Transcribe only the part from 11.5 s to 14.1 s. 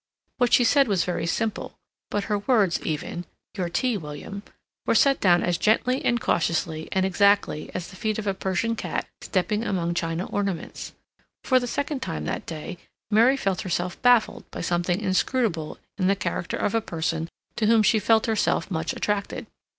the second time that day Mary felt herself